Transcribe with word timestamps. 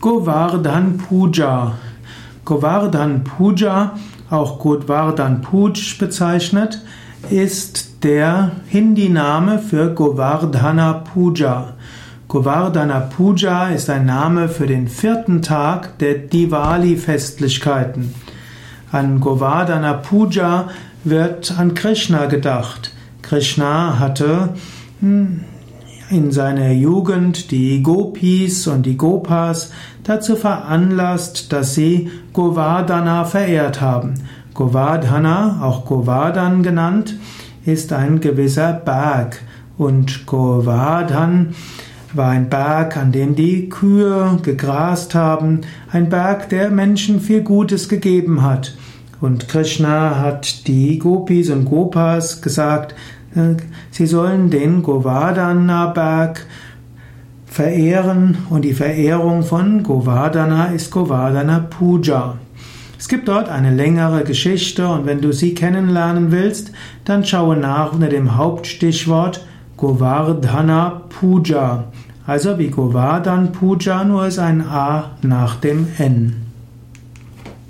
Govardhan 0.00 0.96
Puja. 0.96 1.72
Govardhan 2.44 3.24
Puja, 3.24 3.98
auch 4.30 4.60
Govardhan 4.60 5.40
Puj 5.40 5.98
bezeichnet, 5.98 6.80
ist 7.30 8.04
der 8.04 8.52
Hindi-Name 8.68 9.58
für 9.58 9.92
Govardhana 9.92 10.92
Puja. 10.92 11.72
Govardhana 12.28 13.00
Puja 13.00 13.70
ist 13.70 13.90
ein 13.90 14.06
Name 14.06 14.48
für 14.48 14.68
den 14.68 14.86
vierten 14.86 15.42
Tag 15.42 15.98
der 15.98 16.14
Diwali-Festlichkeiten. 16.14 18.14
An 18.92 19.18
Govardhana 19.18 19.94
Puja 19.94 20.68
wird 21.02 21.52
an 21.58 21.74
Krishna 21.74 22.26
gedacht. 22.26 22.92
Krishna 23.22 23.98
hatte 23.98 24.50
hm, 25.00 25.40
in 26.10 26.32
seiner 26.32 26.72
Jugend 26.72 27.50
die 27.50 27.82
Gopis 27.82 28.66
und 28.66 28.86
die 28.86 28.96
Gopas 28.96 29.72
dazu 30.04 30.36
veranlasst, 30.36 31.52
dass 31.52 31.74
sie 31.74 32.10
Govardhana 32.32 33.24
verehrt 33.24 33.80
haben. 33.80 34.14
Govardhana, 34.54 35.60
auch 35.62 35.84
Govardhan 35.84 36.62
genannt, 36.62 37.14
ist 37.64 37.92
ein 37.92 38.20
gewisser 38.20 38.72
Berg 38.72 39.40
und 39.76 40.26
Govardhan 40.26 41.54
war 42.14 42.30
ein 42.30 42.48
Berg, 42.48 42.96
an 42.96 43.12
dem 43.12 43.34
die 43.34 43.68
Kühe 43.68 44.38
gegrast 44.42 45.14
haben, 45.14 45.60
ein 45.92 46.08
Berg, 46.08 46.48
der 46.48 46.70
Menschen 46.70 47.20
viel 47.20 47.42
Gutes 47.42 47.88
gegeben 47.88 48.42
hat. 48.42 48.74
Und 49.20 49.48
Krishna 49.48 50.18
hat 50.18 50.66
die 50.68 50.98
Gopis 50.98 51.50
und 51.50 51.64
Gopas 51.66 52.40
gesagt, 52.40 52.94
sie 53.90 54.06
sollen 54.06 54.50
den 54.50 54.82
Govardhana-Berg 54.82 56.46
verehren 57.46 58.38
und 58.50 58.62
die 58.62 58.74
Verehrung 58.74 59.42
von 59.42 59.82
Govardhana 59.82 60.66
ist 60.66 60.90
Govardhana 60.90 61.66
Puja. 61.70 62.36
Es 62.98 63.08
gibt 63.08 63.28
dort 63.28 63.48
eine 63.48 63.74
längere 63.74 64.24
Geschichte 64.24 64.88
und 64.88 65.06
wenn 65.06 65.20
du 65.20 65.32
sie 65.32 65.54
kennenlernen 65.54 66.30
willst, 66.32 66.72
dann 67.04 67.24
schaue 67.24 67.56
nach 67.56 67.92
unter 67.92 68.08
dem 68.08 68.36
Hauptstichwort 68.36 69.46
Govardhana 69.76 71.02
Puja. 71.08 71.84
Also 72.26 72.58
wie 72.58 72.68
Govardhan 72.68 73.52
Puja, 73.52 74.04
nur 74.04 74.26
ist 74.26 74.38
ein 74.38 74.60
A 74.60 75.12
nach 75.22 75.56
dem 75.56 75.86
N. 75.98 76.47